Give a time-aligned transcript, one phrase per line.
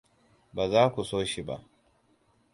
[0.55, 1.55] Ba za ku so shi ba.